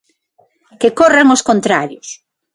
[0.79, 2.07] Que corran os contrarios.